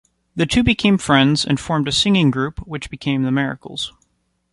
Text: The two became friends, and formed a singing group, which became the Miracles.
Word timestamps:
The 0.35 0.47
two 0.47 0.63
became 0.63 0.97
friends, 0.97 1.45
and 1.45 1.59
formed 1.59 1.87
a 1.87 1.91
singing 1.91 2.31
group, 2.31 2.57
which 2.65 2.89
became 2.89 3.21
the 3.21 3.29
Miracles. 3.31 3.93